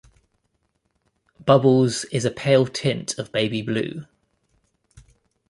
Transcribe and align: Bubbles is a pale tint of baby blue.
Bubbles 1.45 2.05
is 2.05 2.25
a 2.25 2.31
pale 2.31 2.65
tint 2.65 3.19
of 3.19 3.31
baby 3.31 3.61
blue. 3.61 4.07